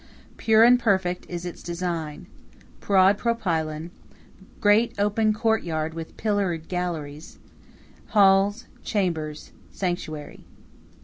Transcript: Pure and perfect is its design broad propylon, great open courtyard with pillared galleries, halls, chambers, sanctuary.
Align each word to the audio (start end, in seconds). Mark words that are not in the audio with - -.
Pure 0.37 0.63
and 0.63 0.79
perfect 0.79 1.27
is 1.29 1.45
its 1.45 1.61
design 1.61 2.25
broad 2.79 3.19
propylon, 3.19 3.91
great 4.59 4.95
open 4.97 5.31
courtyard 5.31 5.93
with 5.93 6.17
pillared 6.17 6.67
galleries, 6.67 7.37
halls, 8.07 8.65
chambers, 8.83 9.51
sanctuary. 9.71 10.43